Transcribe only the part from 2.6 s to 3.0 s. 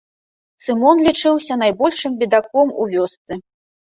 у